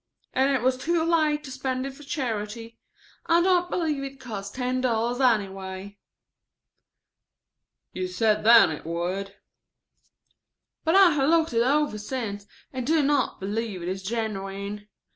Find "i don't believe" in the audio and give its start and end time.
3.27-4.03